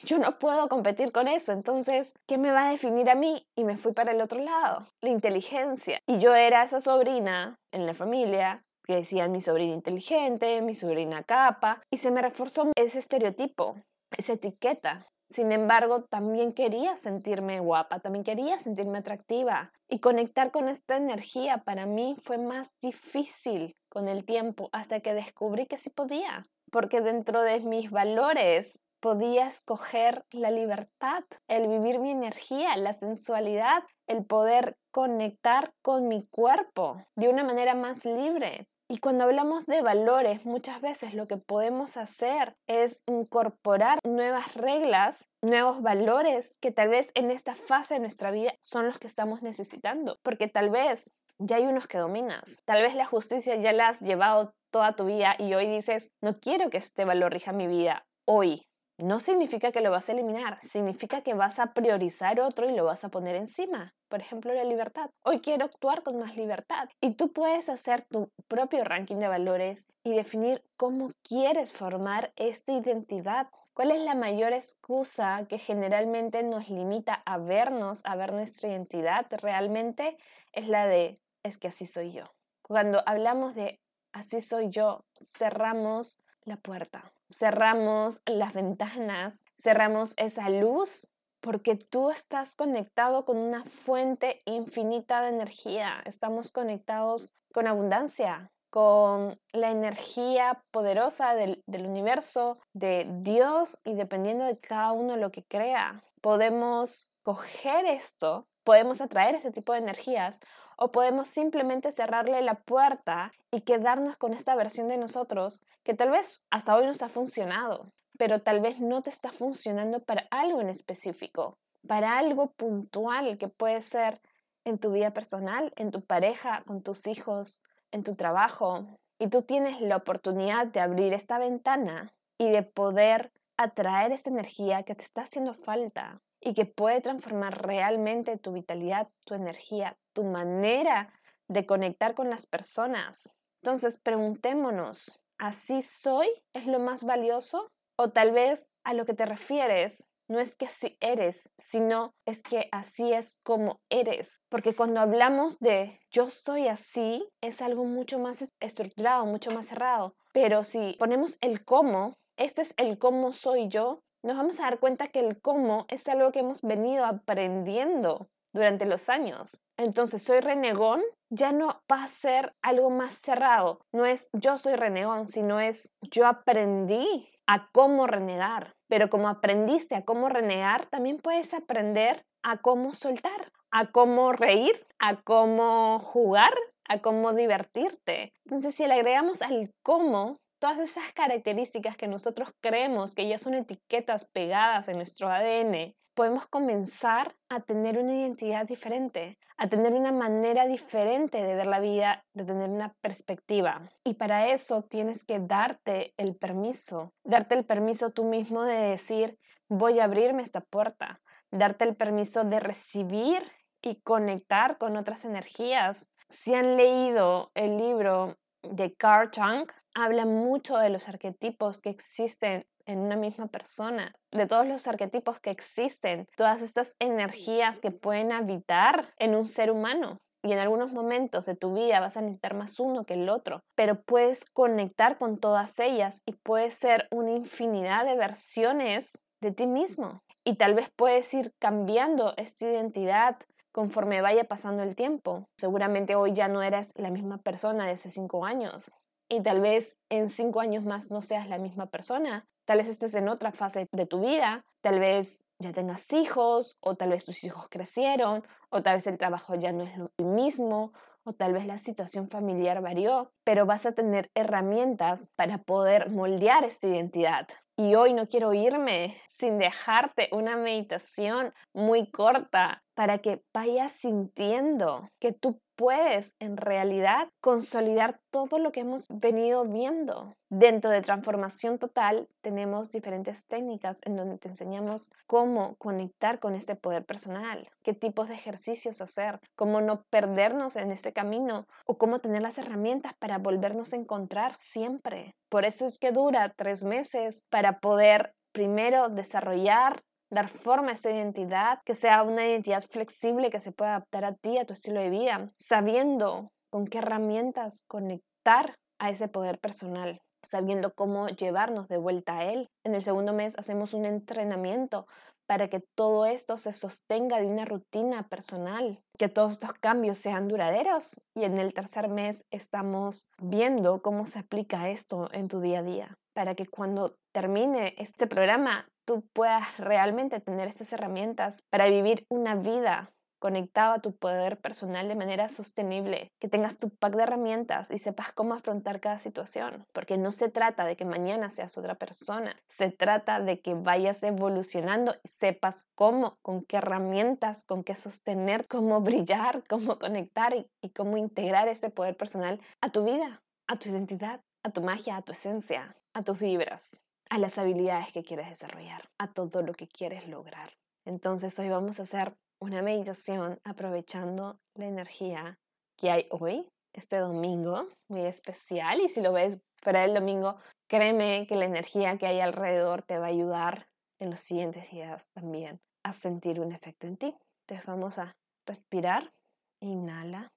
yo 0.04 0.18
no 0.18 0.38
puedo 0.38 0.68
competir 0.68 1.12
con 1.12 1.28
eso, 1.28 1.52
entonces, 1.52 2.14
¿qué 2.26 2.38
me 2.38 2.50
va 2.50 2.66
a 2.66 2.70
definir 2.70 3.08
a 3.10 3.14
mí? 3.14 3.46
Y 3.56 3.64
me 3.64 3.76
fui 3.76 3.92
para 3.92 4.12
el 4.12 4.20
otro 4.20 4.40
lado, 4.40 4.86
la 5.00 5.10
inteligencia. 5.10 6.00
Y 6.06 6.18
yo 6.18 6.34
era 6.34 6.62
esa 6.62 6.80
sobrina 6.80 7.56
en 7.72 7.86
la 7.86 7.94
familia 7.94 8.64
que 8.84 8.96
decían 8.96 9.32
mi 9.32 9.40
sobrina 9.40 9.74
inteligente, 9.74 10.60
mi 10.60 10.74
sobrina 10.74 11.22
capa, 11.22 11.82
y 11.90 11.98
se 11.98 12.10
me 12.10 12.22
reforzó 12.22 12.70
ese 12.76 12.98
estereotipo, 12.98 13.76
esa 14.16 14.34
etiqueta. 14.34 15.06
Sin 15.28 15.50
embargo, 15.50 16.02
también 16.02 16.52
quería 16.52 16.94
sentirme 16.96 17.60
guapa, 17.60 18.00
también 18.00 18.22
quería 18.22 18.58
sentirme 18.58 18.98
atractiva. 18.98 19.72
Y 19.88 20.00
conectar 20.00 20.50
con 20.50 20.68
esta 20.68 20.96
energía 20.96 21.58
para 21.64 21.86
mí 21.86 22.16
fue 22.22 22.36
más 22.36 22.68
difícil 22.82 23.74
con 23.88 24.08
el 24.08 24.26
tiempo 24.26 24.68
hasta 24.72 25.00
que 25.00 25.14
descubrí 25.14 25.64
que 25.64 25.78
sí 25.78 25.88
podía. 25.88 26.42
Porque 26.70 27.00
dentro 27.00 27.40
de 27.40 27.60
mis 27.60 27.90
valores 27.90 28.82
podía 29.02 29.48
escoger 29.48 30.24
la 30.30 30.52
libertad, 30.52 31.24
el 31.48 31.66
vivir 31.66 31.98
mi 31.98 32.12
energía, 32.12 32.76
la 32.76 32.92
sensualidad, 32.92 33.82
el 34.06 34.24
poder 34.24 34.76
conectar 34.92 35.74
con 35.82 36.06
mi 36.06 36.28
cuerpo 36.30 37.04
de 37.16 37.28
una 37.28 37.42
manera 37.42 37.74
más 37.74 38.04
libre. 38.04 38.68
Y 38.88 38.98
cuando 38.98 39.24
hablamos 39.24 39.66
de 39.66 39.82
valores, 39.82 40.46
muchas 40.46 40.80
veces 40.80 41.14
lo 41.14 41.26
que 41.26 41.36
podemos 41.36 41.96
hacer 41.96 42.56
es 42.68 43.02
incorporar 43.08 43.98
nuevas 44.06 44.54
reglas, 44.54 45.28
nuevos 45.42 45.82
valores 45.82 46.56
que 46.60 46.70
tal 46.70 46.90
vez 46.90 47.10
en 47.14 47.32
esta 47.32 47.54
fase 47.54 47.94
de 47.94 48.00
nuestra 48.00 48.30
vida 48.30 48.52
son 48.60 48.86
los 48.86 49.00
que 49.00 49.08
estamos 49.08 49.42
necesitando, 49.42 50.18
porque 50.22 50.46
tal 50.46 50.70
vez 50.70 51.12
ya 51.38 51.56
hay 51.56 51.64
unos 51.64 51.88
que 51.88 51.98
dominas, 51.98 52.62
tal 52.66 52.82
vez 52.82 52.94
la 52.94 53.06
justicia 53.06 53.56
ya 53.56 53.72
la 53.72 53.88
has 53.88 54.00
llevado 54.00 54.54
toda 54.70 54.94
tu 54.94 55.06
vida 55.06 55.34
y 55.38 55.54
hoy 55.54 55.66
dices, 55.66 56.12
no 56.20 56.34
quiero 56.34 56.70
que 56.70 56.78
este 56.78 57.04
valor 57.04 57.32
rija 57.32 57.52
mi 57.52 57.66
vida 57.66 58.06
hoy, 58.24 58.68
no 58.98 59.20
significa 59.20 59.72
que 59.72 59.80
lo 59.80 59.90
vas 59.90 60.08
a 60.08 60.12
eliminar, 60.12 60.58
significa 60.62 61.22
que 61.22 61.34
vas 61.34 61.58
a 61.58 61.72
priorizar 61.72 62.40
otro 62.40 62.68
y 62.68 62.74
lo 62.74 62.84
vas 62.84 63.04
a 63.04 63.08
poner 63.08 63.36
encima. 63.36 63.94
Por 64.08 64.20
ejemplo, 64.20 64.52
la 64.52 64.64
libertad. 64.64 65.10
Hoy 65.24 65.40
quiero 65.40 65.64
actuar 65.64 66.02
con 66.02 66.18
más 66.18 66.36
libertad. 66.36 66.88
Y 67.00 67.14
tú 67.14 67.32
puedes 67.32 67.68
hacer 67.68 68.02
tu 68.02 68.30
propio 68.48 68.84
ranking 68.84 69.16
de 69.16 69.28
valores 69.28 69.86
y 70.04 70.14
definir 70.14 70.62
cómo 70.76 71.10
quieres 71.22 71.72
formar 71.72 72.32
esta 72.36 72.72
identidad. 72.72 73.48
¿Cuál 73.72 73.90
es 73.90 74.02
la 74.02 74.14
mayor 74.14 74.52
excusa 74.52 75.46
que 75.48 75.58
generalmente 75.58 76.42
nos 76.42 76.68
limita 76.68 77.22
a 77.24 77.38
vernos, 77.38 78.02
a 78.04 78.16
ver 78.16 78.32
nuestra 78.32 78.68
identidad? 78.68 79.26
Realmente 79.40 80.18
es 80.52 80.68
la 80.68 80.86
de, 80.86 81.14
es 81.42 81.56
que 81.56 81.68
así 81.68 81.86
soy 81.86 82.12
yo. 82.12 82.24
Cuando 82.60 83.02
hablamos 83.06 83.54
de 83.54 83.80
así 84.12 84.42
soy 84.42 84.68
yo, 84.68 85.06
cerramos 85.18 86.18
la 86.44 86.56
puerta 86.56 87.12
cerramos 87.32 88.22
las 88.26 88.52
ventanas, 88.52 89.38
cerramos 89.56 90.14
esa 90.16 90.48
luz 90.50 91.08
porque 91.40 91.74
tú 91.74 92.10
estás 92.10 92.54
conectado 92.54 93.24
con 93.24 93.36
una 93.36 93.64
fuente 93.64 94.42
infinita 94.44 95.22
de 95.22 95.30
energía. 95.30 96.00
Estamos 96.04 96.52
conectados 96.52 97.32
con 97.52 97.66
abundancia, 97.66 98.52
con 98.70 99.34
la 99.52 99.70
energía 99.70 100.62
poderosa 100.70 101.34
del, 101.34 101.62
del, 101.66 101.86
universo, 101.86 102.58
de 102.72 103.06
Dios 103.20 103.78
y 103.84 103.94
dependiendo 103.94 104.44
de 104.44 104.58
cada 104.58 104.92
uno 104.92 105.16
lo 105.16 105.32
que 105.32 105.44
crea, 105.44 106.00
podemos 106.20 107.10
coger 107.22 107.86
esto 107.86 108.46
Podemos 108.64 109.00
atraer 109.00 109.34
ese 109.34 109.50
tipo 109.50 109.72
de 109.72 109.80
energías 109.80 110.40
o 110.76 110.92
podemos 110.92 111.28
simplemente 111.28 111.90
cerrarle 111.90 112.42
la 112.42 112.54
puerta 112.54 113.32
y 113.50 113.62
quedarnos 113.62 114.16
con 114.16 114.34
esta 114.34 114.54
versión 114.54 114.88
de 114.88 114.98
nosotros 114.98 115.62
que 115.82 115.94
tal 115.94 116.10
vez 116.10 116.42
hasta 116.50 116.76
hoy 116.76 116.86
nos 116.86 117.02
ha 117.02 117.08
funcionado, 117.08 117.92
pero 118.18 118.38
tal 118.38 118.60
vez 118.60 118.80
no 118.80 119.02
te 119.02 119.10
está 119.10 119.30
funcionando 119.30 120.00
para 120.00 120.26
algo 120.30 120.60
en 120.60 120.68
específico, 120.68 121.58
para 121.86 122.18
algo 122.18 122.52
puntual 122.52 123.38
que 123.38 123.48
puede 123.48 123.80
ser 123.80 124.20
en 124.64 124.78
tu 124.78 124.92
vida 124.92 125.12
personal, 125.12 125.72
en 125.76 125.90
tu 125.90 126.02
pareja, 126.02 126.62
con 126.66 126.82
tus 126.82 127.06
hijos, 127.06 127.62
en 127.90 128.04
tu 128.04 128.14
trabajo 128.14 128.86
y 129.18 129.28
tú 129.28 129.42
tienes 129.42 129.80
la 129.80 129.96
oportunidad 129.96 130.66
de 130.66 130.80
abrir 130.80 131.12
esta 131.12 131.38
ventana 131.38 132.12
y 132.38 132.50
de 132.50 132.64
poder 132.64 133.32
atraer 133.56 134.10
esta 134.10 134.30
energía 134.30 134.82
que 134.82 134.96
te 134.96 135.04
está 135.04 135.22
haciendo 135.22 135.54
falta 135.54 136.20
y 136.42 136.54
que 136.54 136.66
puede 136.66 137.00
transformar 137.00 137.66
realmente 137.66 138.36
tu 138.36 138.52
vitalidad, 138.52 139.08
tu 139.24 139.34
energía, 139.34 139.96
tu 140.12 140.24
manera 140.24 141.12
de 141.48 141.64
conectar 141.66 142.14
con 142.14 142.28
las 142.28 142.46
personas. 142.46 143.34
Entonces, 143.62 143.98
preguntémonos, 143.98 145.20
¿así 145.38 145.82
soy? 145.82 146.28
¿Es 146.52 146.66
lo 146.66 146.80
más 146.80 147.04
valioso? 147.04 147.70
O 147.96 148.10
tal 148.10 148.32
vez 148.32 148.66
a 148.84 148.92
lo 148.94 149.06
que 149.06 149.14
te 149.14 149.24
refieres 149.24 150.06
no 150.28 150.40
es 150.40 150.56
que 150.56 150.66
así 150.66 150.96
eres, 151.00 151.52
sino 151.58 152.14
es 152.26 152.42
que 152.42 152.68
así 152.72 153.12
es 153.12 153.38
como 153.42 153.80
eres. 153.90 154.42
Porque 154.48 154.74
cuando 154.74 155.00
hablamos 155.00 155.58
de 155.58 156.00
yo 156.10 156.28
soy 156.30 156.68
así, 156.68 157.28
es 157.40 157.60
algo 157.60 157.84
mucho 157.84 158.18
más 158.18 158.50
estructurado, 158.60 159.26
mucho 159.26 159.50
más 159.50 159.66
cerrado. 159.66 160.14
Pero 160.32 160.64
si 160.64 160.96
ponemos 160.98 161.36
el 161.40 161.64
cómo, 161.64 162.14
este 162.36 162.62
es 162.62 162.74
el 162.78 162.98
cómo 162.98 163.32
soy 163.32 163.68
yo, 163.68 164.02
nos 164.22 164.36
vamos 164.36 164.60
a 164.60 164.64
dar 164.64 164.78
cuenta 164.78 165.08
que 165.08 165.20
el 165.20 165.40
cómo 165.40 165.86
es 165.88 166.08
algo 166.08 166.32
que 166.32 166.40
hemos 166.40 166.62
venido 166.62 167.04
aprendiendo 167.04 168.28
durante 168.52 168.86
los 168.86 169.08
años. 169.08 169.62
Entonces, 169.76 170.22
soy 170.22 170.40
renegón, 170.40 171.00
ya 171.30 171.52
no 171.52 171.82
va 171.90 172.04
a 172.04 172.08
ser 172.08 172.54
algo 172.62 172.90
más 172.90 173.14
cerrado. 173.14 173.80
No 173.92 174.04
es 174.04 174.28
yo 174.32 174.58
soy 174.58 174.74
renegón, 174.74 175.28
sino 175.28 175.58
es 175.60 175.94
yo 176.02 176.26
aprendí 176.26 177.28
a 177.46 177.70
cómo 177.72 178.06
renegar. 178.06 178.74
Pero 178.88 179.08
como 179.08 179.28
aprendiste 179.28 179.96
a 179.96 180.04
cómo 180.04 180.28
renegar, 180.28 180.86
también 180.86 181.18
puedes 181.18 181.54
aprender 181.54 182.24
a 182.42 182.58
cómo 182.58 182.94
soltar, 182.94 183.50
a 183.70 183.90
cómo 183.90 184.32
reír, 184.32 184.86
a 184.98 185.22
cómo 185.22 185.98
jugar, 185.98 186.52
a 186.88 187.00
cómo 187.00 187.32
divertirte. 187.32 188.32
Entonces, 188.44 188.74
si 188.74 188.86
le 188.86 188.94
agregamos 188.94 189.40
al 189.40 189.70
cómo, 189.82 190.38
todas 190.62 190.78
esas 190.78 191.12
características 191.12 191.96
que 191.96 192.06
nosotros 192.06 192.54
creemos 192.60 193.16
que 193.16 193.26
ya 193.26 193.36
son 193.36 193.54
etiquetas 193.54 194.26
pegadas 194.26 194.86
en 194.86 194.94
nuestro 194.94 195.28
ADN, 195.28 195.96
podemos 196.14 196.46
comenzar 196.46 197.34
a 197.48 197.58
tener 197.58 197.98
una 197.98 198.14
identidad 198.14 198.64
diferente, 198.64 199.40
a 199.56 199.68
tener 199.68 199.92
una 199.92 200.12
manera 200.12 200.68
diferente 200.68 201.42
de 201.42 201.56
ver 201.56 201.66
la 201.66 201.80
vida, 201.80 202.24
de 202.32 202.44
tener 202.44 202.70
una 202.70 202.94
perspectiva. 203.00 203.88
Y 204.04 204.14
para 204.14 204.50
eso 204.50 204.82
tienes 204.82 205.24
que 205.24 205.40
darte 205.40 206.14
el 206.16 206.36
permiso, 206.36 207.12
darte 207.24 207.56
el 207.56 207.64
permiso 207.64 208.10
tú 208.10 208.22
mismo 208.22 208.62
de 208.62 208.76
decir, 208.76 209.40
voy 209.68 209.98
a 209.98 210.04
abrirme 210.04 210.42
esta 210.42 210.60
puerta, 210.60 211.20
darte 211.50 211.86
el 211.86 211.96
permiso 211.96 212.44
de 212.44 212.60
recibir 212.60 213.42
y 213.82 213.96
conectar 214.02 214.78
con 214.78 214.96
otras 214.96 215.24
energías. 215.24 216.12
Si 216.28 216.54
han 216.54 216.76
leído 216.76 217.50
el 217.54 217.78
libro 217.78 218.38
de 218.62 218.94
Carl 218.94 219.30
Jung, 219.34 219.70
habla 219.94 220.24
mucho 220.24 220.76
de 220.78 220.90
los 220.90 221.08
arquetipos 221.08 221.80
que 221.80 221.90
existen 221.90 222.64
en 222.86 222.98
una 223.00 223.16
misma 223.16 223.46
persona, 223.46 224.12
de 224.32 224.46
todos 224.46 224.66
los 224.66 224.86
arquetipos 224.88 225.40
que 225.40 225.50
existen, 225.50 226.26
todas 226.36 226.62
estas 226.62 226.94
energías 226.98 227.78
que 227.78 227.90
pueden 227.90 228.32
habitar 228.32 229.06
en 229.18 229.34
un 229.34 229.44
ser 229.44 229.70
humano. 229.70 230.18
Y 230.44 230.52
en 230.52 230.58
algunos 230.58 230.92
momentos 230.92 231.46
de 231.46 231.54
tu 231.54 231.72
vida 231.72 232.00
vas 232.00 232.16
a 232.16 232.20
necesitar 232.20 232.54
más 232.54 232.80
uno 232.80 233.04
que 233.04 233.14
el 233.14 233.28
otro, 233.28 233.60
pero 233.76 234.02
puedes 234.02 234.44
conectar 234.44 235.16
con 235.16 235.38
todas 235.38 235.78
ellas 235.78 236.22
y 236.26 236.32
puede 236.32 236.72
ser 236.72 237.06
una 237.12 237.30
infinidad 237.30 238.04
de 238.04 238.16
versiones 238.16 239.22
de 239.40 239.52
ti 239.52 239.68
mismo. 239.68 240.20
Y 240.44 240.56
tal 240.56 240.74
vez 240.74 240.90
puedes 240.96 241.32
ir 241.34 241.52
cambiando 241.60 242.34
esta 242.36 242.66
identidad 242.66 243.36
conforme 243.72 244.20
vaya 244.20 244.44
pasando 244.44 244.82
el 244.82 244.94
tiempo. 244.94 245.48
Seguramente 245.58 246.14
hoy 246.14 246.32
ya 246.32 246.48
no 246.48 246.62
eres 246.62 246.92
la 246.96 247.10
misma 247.10 247.38
persona 247.38 247.86
de 247.86 247.92
hace 247.92 248.10
cinco 248.10 248.44
años. 248.44 248.92
Y 249.28 249.42
tal 249.42 249.60
vez 249.60 249.96
en 250.10 250.28
cinco 250.28 250.60
años 250.60 250.84
más 250.84 251.10
no 251.10 251.22
seas 251.22 251.48
la 251.48 251.58
misma 251.58 251.86
persona, 251.86 252.46
Tal 252.64 252.78
vez 252.78 252.88
estés 252.88 253.14
en 253.16 253.28
otra 253.28 253.50
fase 253.50 253.88
de 253.90 254.06
tu 254.06 254.20
vida, 254.20 254.64
tal 254.82 255.00
vez 255.00 255.44
ya 255.58 255.72
tengas 255.72 256.12
hijos, 256.12 256.76
o 256.80 256.94
tal 256.94 257.10
vez 257.10 257.24
tus 257.24 257.42
hijos 257.44 257.66
crecieron, 257.68 258.44
o 258.70 258.82
tal 258.82 258.94
vez 258.96 259.06
el 259.08 259.18
trabajo 259.18 259.56
ya 259.56 259.72
no 259.72 259.82
es 259.82 259.96
lo 259.96 260.10
mismo, 260.24 260.92
o 261.24 261.32
tal 261.32 261.52
vez 261.52 261.66
la 261.66 261.78
situación 261.78 262.28
familiar 262.28 262.80
varió, 262.80 263.32
pero 263.44 263.66
vas 263.66 263.84
a 263.86 263.92
tener 263.92 264.30
herramientas 264.34 265.30
para 265.36 265.58
poder 265.58 266.10
moldear 266.10 266.64
esta 266.64 266.86
identidad. 266.86 267.48
Y 267.76 267.94
hoy 267.96 268.12
no 268.12 268.28
quiero 268.28 268.54
irme 268.54 269.16
sin 269.26 269.58
dejarte 269.58 270.28
una 270.30 270.56
meditación 270.56 271.52
muy 271.72 272.10
corta 272.10 272.82
para 272.94 273.18
que 273.18 273.42
vayas 273.52 273.92
sintiendo 273.92 275.08
que 275.18 275.32
tú 275.32 275.60
puedes 275.76 276.36
en 276.38 276.56
realidad 276.56 277.28
consolidar 277.40 278.20
todo 278.30 278.58
lo 278.58 278.72
que 278.72 278.80
hemos 278.80 279.06
venido 279.08 279.64
viendo. 279.64 280.36
Dentro 280.50 280.90
de 280.90 281.00
transformación 281.00 281.78
total 281.78 282.28
tenemos 282.42 282.90
diferentes 282.90 283.46
técnicas 283.46 284.00
en 284.04 284.16
donde 284.16 284.38
te 284.38 284.48
enseñamos 284.48 285.10
cómo 285.26 285.76
conectar 285.76 286.38
con 286.40 286.54
este 286.54 286.76
poder 286.76 287.04
personal, 287.04 287.68
qué 287.82 287.94
tipos 287.94 288.28
de 288.28 288.34
ejercicios 288.34 289.00
hacer, 289.00 289.40
cómo 289.56 289.80
no 289.80 290.02
perdernos 290.10 290.76
en 290.76 290.90
este 290.90 291.12
camino 291.12 291.66
o 291.86 291.96
cómo 291.96 292.20
tener 292.20 292.42
las 292.42 292.58
herramientas 292.58 293.14
para 293.18 293.38
volvernos 293.38 293.92
a 293.92 293.96
encontrar 293.96 294.54
siempre. 294.56 295.34
Por 295.48 295.64
eso 295.64 295.86
es 295.86 295.98
que 295.98 296.12
dura 296.12 296.52
tres 296.54 296.84
meses 296.84 297.44
para 297.50 297.80
poder 297.80 298.34
primero 298.52 299.08
desarrollar 299.08 300.02
dar 300.32 300.48
forma 300.48 300.90
a 300.90 300.92
esta 300.92 301.10
identidad, 301.10 301.80
que 301.84 301.94
sea 301.94 302.22
una 302.22 302.46
identidad 302.46 302.82
flexible 302.88 303.50
que 303.50 303.60
se 303.60 303.72
pueda 303.72 303.96
adaptar 303.96 304.24
a 304.24 304.34
ti, 304.34 304.58
a 304.58 304.64
tu 304.64 304.72
estilo 304.72 305.00
de 305.00 305.10
vida, 305.10 305.52
sabiendo 305.58 306.50
con 306.70 306.86
qué 306.86 306.98
herramientas 306.98 307.82
conectar 307.86 308.74
a 308.98 309.10
ese 309.10 309.28
poder 309.28 309.58
personal 309.58 310.20
sabiendo 310.44 310.94
cómo 310.94 311.28
llevarnos 311.28 311.88
de 311.88 311.98
vuelta 311.98 312.38
a 312.38 312.44
él. 312.44 312.68
En 312.84 312.94
el 312.94 313.02
segundo 313.02 313.32
mes 313.32 313.56
hacemos 313.58 313.94
un 313.94 314.04
entrenamiento 314.04 315.06
para 315.46 315.68
que 315.68 315.80
todo 315.96 316.26
esto 316.26 316.56
se 316.56 316.72
sostenga 316.72 317.38
de 317.38 317.46
una 317.46 317.64
rutina 317.64 318.28
personal, 318.28 319.02
que 319.18 319.28
todos 319.28 319.52
estos 319.52 319.72
cambios 319.74 320.18
sean 320.18 320.48
duraderos. 320.48 321.14
Y 321.34 321.44
en 321.44 321.58
el 321.58 321.74
tercer 321.74 322.08
mes 322.08 322.44
estamos 322.50 323.28
viendo 323.38 324.02
cómo 324.02 324.24
se 324.24 324.38
aplica 324.38 324.88
esto 324.88 325.28
en 325.32 325.48
tu 325.48 325.60
día 325.60 325.80
a 325.80 325.82
día, 325.82 326.18
para 326.34 326.54
que 326.54 326.66
cuando 326.66 327.16
termine 327.32 327.94
este 327.98 328.26
programa 328.26 328.88
tú 329.04 329.22
puedas 329.32 329.78
realmente 329.78 330.40
tener 330.40 330.68
estas 330.68 330.92
herramientas 330.92 331.62
para 331.70 331.86
vivir 331.86 332.26
una 332.28 332.54
vida 332.54 333.12
conectado 333.42 333.94
a 333.94 333.98
tu 333.98 334.14
poder 334.14 334.60
personal 334.60 335.08
de 335.08 335.16
manera 335.16 335.48
sostenible, 335.48 336.30
que 336.38 336.46
tengas 336.46 336.78
tu 336.78 336.90
pack 336.90 337.16
de 337.16 337.24
herramientas 337.24 337.90
y 337.90 337.98
sepas 337.98 338.30
cómo 338.32 338.54
afrontar 338.54 339.00
cada 339.00 339.18
situación, 339.18 339.84
porque 339.92 340.16
no 340.16 340.30
se 340.30 340.48
trata 340.48 340.86
de 340.86 340.94
que 340.94 341.04
mañana 341.04 341.50
seas 341.50 341.76
otra 341.76 341.96
persona, 341.96 342.54
se 342.68 342.90
trata 342.92 343.40
de 343.40 343.60
que 343.60 343.74
vayas 343.74 344.22
evolucionando 344.22 345.16
y 345.24 345.28
sepas 345.28 345.88
cómo, 345.96 346.38
con 346.40 346.62
qué 346.62 346.76
herramientas, 346.76 347.64
con 347.64 347.82
qué 347.82 347.96
sostener, 347.96 348.68
cómo 348.68 349.00
brillar, 349.00 349.64
cómo 349.68 349.98
conectar 349.98 350.54
y, 350.54 350.70
y 350.80 350.90
cómo 350.90 351.16
integrar 351.16 351.66
este 351.66 351.90
poder 351.90 352.16
personal 352.16 352.60
a 352.80 352.90
tu 352.90 353.04
vida, 353.04 353.42
a 353.66 353.76
tu 353.76 353.88
identidad, 353.88 354.40
a 354.62 354.70
tu 354.70 354.82
magia, 354.82 355.16
a 355.16 355.22
tu 355.22 355.32
esencia, 355.32 355.96
a 356.14 356.22
tus 356.22 356.38
vibras 356.38 357.01
a 357.30 357.38
las 357.38 357.58
habilidades 357.58 358.12
que 358.12 358.22
quieres 358.22 358.48
desarrollar, 358.48 359.08
a 359.18 359.32
todo 359.32 359.62
lo 359.62 359.72
que 359.72 359.88
quieres 359.88 360.28
lograr. 360.28 360.72
Entonces 361.04 361.58
hoy 361.58 361.68
vamos 361.68 361.98
a 361.98 362.04
hacer 362.04 362.36
una 362.60 362.82
meditación 362.82 363.58
aprovechando 363.64 364.60
la 364.74 364.86
energía 364.86 365.58
que 365.96 366.10
hay 366.10 366.26
hoy, 366.30 366.68
este 366.92 367.16
domingo, 367.16 367.88
muy 368.08 368.22
especial. 368.22 369.00
Y 369.00 369.08
si 369.08 369.20
lo 369.20 369.32
ves 369.32 369.58
fuera 369.82 370.02
del 370.02 370.14
domingo, 370.14 370.56
créeme 370.88 371.46
que 371.48 371.56
la 371.56 371.64
energía 371.64 372.18
que 372.18 372.26
hay 372.26 372.40
alrededor 372.40 373.02
te 373.02 373.18
va 373.18 373.26
a 373.26 373.30
ayudar 373.30 373.88
en 374.20 374.30
los 374.30 374.40
siguientes 374.40 374.90
días 374.90 375.30
también 375.30 375.80
a 376.04 376.12
sentir 376.12 376.60
un 376.60 376.72
efecto 376.72 377.06
en 377.06 377.16
ti. 377.16 377.34
Entonces 377.62 377.86
vamos 377.86 378.18
a 378.18 378.32
respirar. 378.66 379.32
Inhala, 379.80 380.52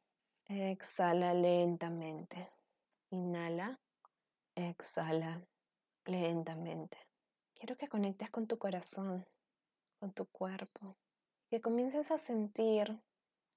exhala 0.48 1.34
lentamente. 1.34 2.52
Inhala, 3.10 3.80
exhala 4.56 5.42
lentamente. 6.06 6.98
Quiero 7.54 7.78
que 7.78 7.88
conectes 7.88 8.30
con 8.30 8.48
tu 8.48 8.58
corazón, 8.58 9.26
con 10.00 10.12
tu 10.12 10.26
cuerpo, 10.26 10.98
que 11.50 11.62
comiences 11.62 12.12
a 12.12 12.18
sentir 12.18 13.02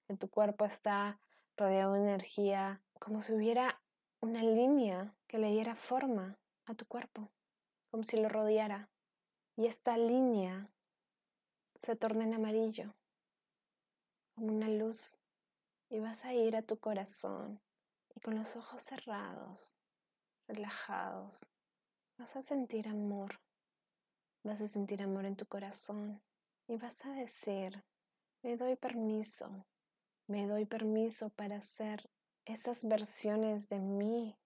que 0.07 0.17
tu 0.17 0.29
cuerpo 0.29 0.65
está 0.65 1.21
rodeado 1.57 1.95
de 1.95 2.01
energía, 2.01 2.83
como 2.99 3.23
si 3.23 3.33
hubiera 3.33 3.81
una 4.21 4.43
línea 4.43 5.15
que 5.27 5.39
le 5.39 5.51
diera 5.51 5.75
forma 5.75 6.39
a 6.67 6.75
tu 6.75 6.87
cuerpo, 6.87 7.31
como 7.91 8.05
si 8.05 8.21
lo 8.21 8.29
rodeara. 8.29 8.89
Y 9.57 9.67
esta 9.67 9.97
línea 9.97 10.71
se 11.75 11.97
torna 11.97 12.25
en 12.25 12.35
amarillo, 12.35 12.95
como 14.35 14.49
una 14.49 14.69
luz, 14.69 15.19
y 15.89 15.99
vas 15.99 16.25
a 16.25 16.35
ir 16.35 16.57
a 16.57 16.63
tu 16.63 16.79
corazón 16.79 17.61
y 18.15 18.21
con 18.21 18.37
los 18.37 18.57
ojos 18.57 18.83
cerrados, 18.83 19.75
relajados, 20.47 21.49
Vas 22.19 22.35
a 22.35 22.43
sentir 22.43 22.89
amor, 22.89 23.39
vas 24.43 24.61
a 24.61 24.67
sentir 24.67 25.05
amor 25.05 25.25
en 25.25 25.37
tu 25.37 25.47
corazón 25.47 26.21
y 26.67 26.77
vas 26.77 27.05
a 27.05 27.11
decir, 27.11 27.85
me 28.43 28.57
doy 28.57 28.75
permiso, 28.75 29.65
me 30.27 30.49
doy 30.49 30.65
permiso 30.65 31.31
para 31.31 31.61
ser 31.61 32.11
esas 32.45 32.85
versiones 32.89 33.69
de 33.69 33.79
mí 33.79 34.37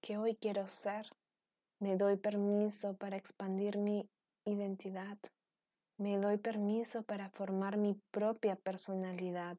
que 0.00 0.18
hoy 0.18 0.34
quiero 0.34 0.66
ser. 0.66 1.06
Me 1.78 1.96
doy 1.96 2.16
permiso 2.16 2.96
para 2.96 3.16
expandir 3.16 3.78
mi 3.78 4.10
identidad. 4.44 5.18
Me 5.96 6.18
doy 6.18 6.36
permiso 6.36 7.04
para 7.04 7.30
formar 7.30 7.76
mi 7.76 7.94
propia 8.10 8.56
personalidad. 8.56 9.56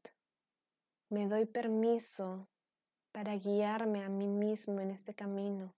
Me 1.08 1.26
doy 1.26 1.46
permiso 1.46 2.48
para 3.12 3.34
guiarme 3.36 4.04
a 4.04 4.10
mí 4.10 4.28
mismo 4.28 4.80
en 4.80 4.90
este 4.90 5.14
camino. 5.14 5.74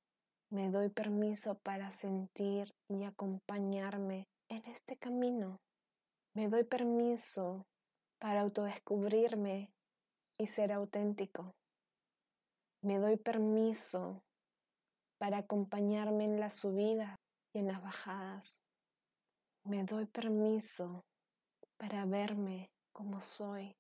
Me 0.50 0.71
doy 0.71 0.88
permiso 0.88 1.59
para 1.59 1.90
sentir 1.90 2.73
y 2.88 3.05
acompañarme 3.05 4.26
en 4.49 4.64
este 4.64 4.97
camino. 4.97 5.61
Me 6.35 6.49
doy 6.49 6.64
permiso 6.64 7.67
para 8.19 8.40
autodescubrirme 8.40 9.71
y 10.38 10.47
ser 10.47 10.73
auténtico. 10.73 11.52
Me 12.83 12.99
doy 12.99 13.19
permiso 13.19 14.23
para 15.19 15.38
acompañarme 15.38 16.25
en 16.25 16.40
las 16.40 16.57
subidas 16.57 17.19
y 17.52 17.59
en 17.59 17.67
las 17.67 17.83
bajadas. 17.83 18.61
Me 19.64 19.85
doy 19.85 20.07
permiso 20.07 21.05
para 21.76 22.07
verme 22.07 22.71
como 22.95 23.21
soy 23.21 23.76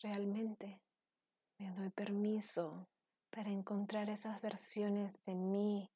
realmente. 0.00 0.78
Me 1.58 1.72
doy 1.72 1.90
permiso 1.90 2.86
para 3.30 3.50
encontrar 3.50 4.10
esas 4.10 4.40
versiones 4.40 5.22
de 5.22 5.34
mí 5.34 5.90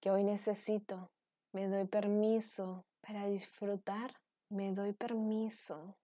que 0.00 0.10
hoy 0.10 0.22
necesito. 0.22 1.10
Me 1.52 1.66
doy 1.66 1.86
permiso 1.86 2.84
para 3.00 3.26
disfrutar. 3.26 4.14
Me 4.50 4.72
doy 4.72 4.92
permiso 4.92 5.96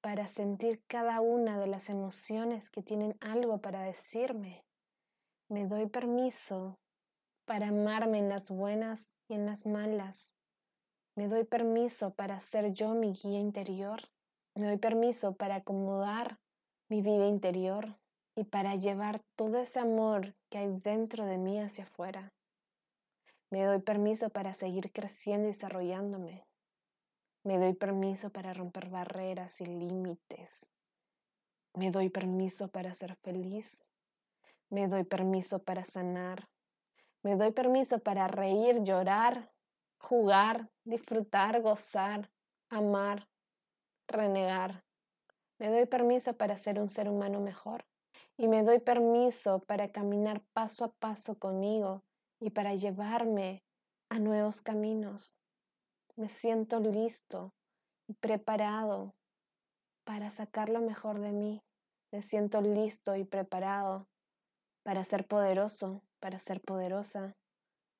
para 0.00 0.26
sentir 0.26 0.82
cada 0.86 1.20
una 1.20 1.58
de 1.58 1.66
las 1.66 1.90
emociones 1.90 2.70
que 2.70 2.82
tienen 2.82 3.16
algo 3.20 3.60
para 3.60 3.82
decirme. 3.82 4.64
Me 5.48 5.66
doy 5.66 5.86
permiso 5.86 6.78
para 7.44 7.68
amarme 7.68 8.18
en 8.18 8.28
las 8.28 8.50
buenas 8.50 9.14
y 9.28 9.34
en 9.34 9.46
las 9.46 9.66
malas. 9.66 10.32
Me 11.16 11.28
doy 11.28 11.44
permiso 11.44 12.14
para 12.14 12.40
ser 12.40 12.72
yo 12.72 12.94
mi 12.94 13.12
guía 13.12 13.40
interior. 13.40 14.00
Me 14.54 14.66
doy 14.66 14.76
permiso 14.78 15.34
para 15.34 15.56
acomodar 15.56 16.38
mi 16.88 17.02
vida 17.02 17.26
interior 17.26 17.98
y 18.36 18.44
para 18.44 18.74
llevar 18.76 19.20
todo 19.34 19.58
ese 19.58 19.80
amor 19.80 20.34
que 20.50 20.58
hay 20.58 20.68
dentro 20.68 21.24
de 21.24 21.38
mí 21.38 21.58
hacia 21.58 21.84
afuera. 21.84 22.32
Me 23.50 23.64
doy 23.64 23.80
permiso 23.80 24.28
para 24.28 24.52
seguir 24.52 24.92
creciendo 24.92 25.44
y 25.44 25.52
desarrollándome. 25.52 26.44
Me 27.44 27.58
doy 27.58 27.72
permiso 27.72 28.30
para 28.30 28.52
romper 28.52 28.90
barreras 28.90 29.60
y 29.62 29.66
límites. 29.66 30.70
Me 31.74 31.90
doy 31.90 32.10
permiso 32.10 32.68
para 32.68 32.92
ser 32.92 33.16
feliz. 33.16 33.86
Me 34.68 34.86
doy 34.86 35.04
permiso 35.04 35.62
para 35.62 35.84
sanar. 35.84 36.48
Me 37.22 37.36
doy 37.36 37.52
permiso 37.52 38.00
para 38.00 38.28
reír, 38.28 38.82
llorar, 38.82 39.50
jugar, 39.98 40.68
disfrutar, 40.84 41.62
gozar, 41.62 42.30
amar, 42.68 43.28
renegar. 44.08 44.84
Me 45.58 45.68
doy 45.70 45.86
permiso 45.86 46.36
para 46.36 46.56
ser 46.56 46.78
un 46.80 46.90
ser 46.90 47.08
humano 47.08 47.40
mejor. 47.40 47.86
Y 48.36 48.48
me 48.48 48.62
doy 48.62 48.80
permiso 48.80 49.60
para 49.60 49.90
caminar 49.90 50.42
paso 50.52 50.84
a 50.84 50.92
paso 50.92 51.38
conmigo 51.38 52.02
y 52.38 52.50
para 52.50 52.74
llevarme 52.74 53.62
a 54.10 54.18
nuevos 54.18 54.60
caminos. 54.60 55.38
Me 56.16 56.28
siento 56.28 56.80
listo 56.80 57.54
y 58.06 58.14
preparado 58.14 59.14
para 60.04 60.30
sacar 60.30 60.68
lo 60.68 60.80
mejor 60.80 61.18
de 61.18 61.32
mí. 61.32 61.62
Me 62.12 62.22
siento 62.22 62.60
listo 62.60 63.16
y 63.16 63.24
preparado 63.24 64.06
para 64.82 65.02
ser 65.02 65.26
poderoso, 65.26 66.02
para 66.20 66.38
ser 66.38 66.60
poderosa. 66.60 67.36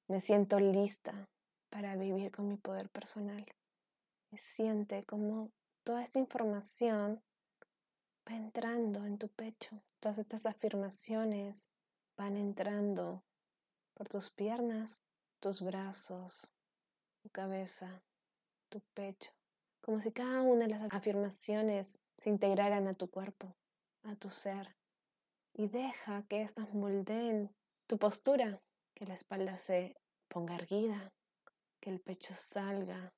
Me 0.09 0.20
siento 0.20 0.61
lista 0.61 1.29
para 1.70 1.96
vivir 1.96 2.31
con 2.31 2.46
mi 2.49 2.57
poder 2.57 2.88
personal. 2.90 3.44
Me 4.31 4.38
siente 4.38 5.05
como 5.05 5.51
toda 5.83 6.03
esta 6.03 6.18
información 6.18 7.22
va 8.28 8.36
entrando 8.36 9.04
en 9.06 9.18
tu 9.18 9.28
pecho. 9.28 9.82
Todas 10.00 10.18
estas 10.18 10.46
afirmaciones 10.46 11.68
van 12.16 12.36
entrando 12.36 13.22
por 13.94 14.08
tus 14.08 14.30
piernas, 14.30 15.02
tus 15.40 15.60
brazos, 15.62 16.52
tu 17.22 17.30
cabeza, 17.30 18.02
tu 18.68 18.80
pecho. 18.94 19.32
Como 19.80 20.00
si 20.00 20.12
cada 20.12 20.42
una 20.42 20.66
de 20.66 20.68
las 20.68 20.82
afirmaciones 20.90 22.00
se 22.16 22.30
integraran 22.30 22.88
a 22.88 22.94
tu 22.94 23.08
cuerpo, 23.08 23.54
a 24.02 24.16
tu 24.16 24.30
ser 24.30 24.76
y 25.58 25.68
deja 25.68 26.22
que 26.28 26.42
estas 26.42 26.74
moldeen 26.74 27.50
tu 27.86 27.98
postura, 27.98 28.60
que 28.94 29.06
la 29.06 29.14
espalda 29.14 29.56
se 29.56 29.96
ponga 30.28 30.54
erguida, 30.54 31.12
que 31.80 31.90
el 31.90 32.00
pecho 32.00 32.34
salga, 32.34 33.14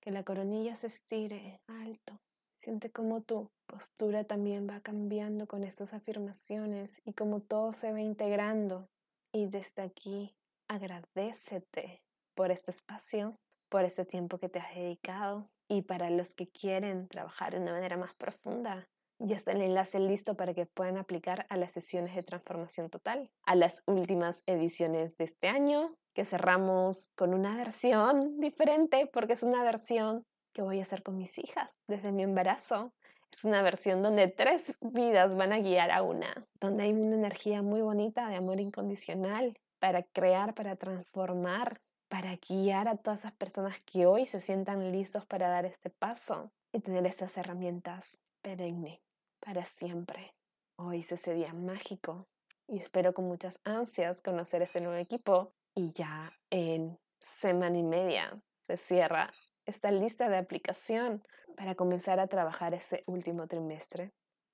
que 0.00 0.10
la 0.10 0.24
coronilla 0.24 0.76
se 0.76 0.86
estire 0.86 1.60
alto. 1.66 2.20
Siente 2.56 2.90
como 2.90 3.22
tu 3.22 3.50
postura 3.66 4.24
también 4.24 4.68
va 4.68 4.80
cambiando 4.80 5.46
con 5.46 5.64
estas 5.64 5.92
afirmaciones 5.92 7.02
y 7.04 7.12
como 7.12 7.40
todo 7.40 7.72
se 7.72 7.92
va 7.92 8.00
integrando. 8.00 8.88
Y 9.32 9.46
desde 9.46 9.82
aquí 9.82 10.34
agradecete 10.68 12.02
por 12.34 12.50
este 12.50 12.70
espacio, 12.70 13.38
por 13.68 13.84
este 13.84 14.04
tiempo 14.04 14.38
que 14.38 14.48
te 14.48 14.60
has 14.60 14.74
dedicado. 14.74 15.50
Y 15.68 15.82
para 15.82 16.10
los 16.10 16.34
que 16.34 16.48
quieren 16.48 17.08
trabajar 17.08 17.54
de 17.54 17.60
una 17.60 17.72
manera 17.72 17.96
más 17.96 18.14
profunda, 18.14 18.86
ya 19.18 19.36
está 19.36 19.52
el 19.52 19.62
enlace 19.62 19.98
listo 19.98 20.36
para 20.36 20.54
que 20.54 20.66
puedan 20.66 20.98
aplicar 20.98 21.46
a 21.48 21.56
las 21.56 21.72
sesiones 21.72 22.14
de 22.14 22.22
transformación 22.22 22.90
total, 22.90 23.30
a 23.44 23.54
las 23.54 23.82
últimas 23.86 24.42
ediciones 24.46 25.16
de 25.16 25.24
este 25.24 25.48
año, 25.48 25.96
que 26.14 26.24
cerramos 26.24 27.10
con 27.14 27.32
una 27.32 27.56
versión 27.56 28.38
diferente, 28.40 29.06
porque 29.06 29.32
es 29.32 29.42
una 29.42 29.62
versión 29.62 30.26
que 30.54 30.62
voy 30.62 30.78
a 30.78 30.82
hacer 30.82 31.02
con 31.02 31.18
mis 31.18 31.38
hijas 31.38 31.78
desde 31.86 32.12
mi 32.12 32.22
embarazo. 32.22 32.94
Es 33.30 33.44
una 33.44 33.62
versión 33.62 34.00
donde 34.00 34.28
tres 34.28 34.74
vidas 34.80 35.34
van 35.34 35.52
a 35.52 35.58
guiar 35.58 35.90
a 35.90 36.02
una, 36.02 36.46
donde 36.60 36.84
hay 36.84 36.92
una 36.92 37.16
energía 37.16 37.62
muy 37.62 37.82
bonita 37.82 38.28
de 38.28 38.36
amor 38.36 38.60
incondicional 38.60 39.58
para 39.80 40.04
crear, 40.04 40.54
para 40.54 40.76
transformar, 40.76 41.80
para 42.08 42.36
guiar 42.36 42.86
a 42.86 42.96
todas 42.96 43.20
esas 43.20 43.32
personas 43.32 43.78
que 43.84 44.06
hoy 44.06 44.24
se 44.24 44.40
sientan 44.40 44.92
listos 44.92 45.26
para 45.26 45.48
dar 45.48 45.66
este 45.66 45.90
paso 45.90 46.52
y 46.72 46.80
tener 46.80 47.04
estas 47.06 47.36
herramientas 47.36 48.20
perenne 48.40 49.02
para 49.40 49.64
siempre. 49.64 50.32
Hoy 50.76 51.00
es 51.00 51.10
ese 51.10 51.34
día 51.34 51.52
mágico 51.52 52.28
y 52.68 52.78
espero 52.78 53.14
con 53.14 53.26
muchas 53.26 53.58
ansias 53.64 54.22
conocer 54.22 54.62
ese 54.62 54.80
nuevo 54.80 54.96
equipo 54.96 55.52
y 55.74 55.92
ya 55.92 56.32
en 56.50 56.98
semana 57.18 57.78
y 57.78 57.82
media 57.82 58.40
se 58.60 58.76
cierra 58.76 59.32
esta 59.66 59.90
lista 59.90 60.28
de 60.28 60.36
aplicación 60.36 61.22
para 61.56 61.74
comenzar 61.74 62.20
a 62.20 62.26
trabajar 62.26 62.74
ese 62.74 63.04
último 63.06 63.46
trimestre 63.46 64.12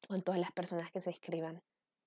con 0.08 0.20
todas 0.22 0.40
las 0.40 0.52
personas 0.52 0.90
que 0.90 1.00
se 1.00 1.10
inscriban. 1.10 1.62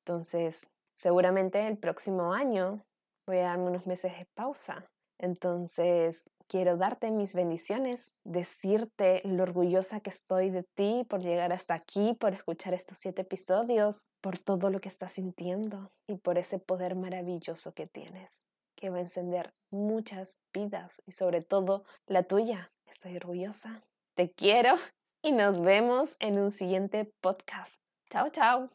Entonces, 0.05 0.69
seguramente 0.95 1.65
el 1.67 1.77
próximo 1.77 2.33
año 2.33 2.85
voy 3.25 3.37
a 3.37 3.43
darme 3.43 3.69
unos 3.69 3.87
meses 3.87 4.17
de 4.17 4.25
pausa. 4.33 4.89
Entonces, 5.19 6.29
quiero 6.47 6.75
darte 6.75 7.11
mis 7.11 7.33
bendiciones, 7.33 8.13
decirte 8.23 9.21
lo 9.23 9.43
orgullosa 9.43 10.01
que 10.01 10.09
estoy 10.09 10.49
de 10.49 10.63
ti 10.63 11.05
por 11.09 11.21
llegar 11.21 11.53
hasta 11.53 11.73
aquí, 11.73 12.13
por 12.19 12.33
escuchar 12.33 12.73
estos 12.73 12.97
siete 12.97 13.21
episodios, 13.21 14.09
por 14.21 14.37
todo 14.37 14.69
lo 14.69 14.79
que 14.79 14.89
estás 14.89 15.13
sintiendo 15.13 15.89
y 16.07 16.17
por 16.17 16.37
ese 16.37 16.59
poder 16.59 16.95
maravilloso 16.95 17.73
que 17.73 17.85
tienes, 17.85 18.45
que 18.75 18.89
va 18.89 18.97
a 18.97 19.01
encender 19.01 19.53
muchas 19.71 20.39
vidas 20.53 21.01
y 21.05 21.13
sobre 21.13 21.41
todo 21.41 21.85
la 22.07 22.23
tuya. 22.23 22.69
Estoy 22.85 23.15
orgullosa. 23.17 23.81
Te 24.15 24.31
quiero 24.31 24.75
y 25.21 25.31
nos 25.31 25.61
vemos 25.61 26.15
en 26.19 26.39
un 26.39 26.51
siguiente 26.51 27.11
podcast. 27.21 27.81
Chao, 28.09 28.29
chao. 28.29 28.69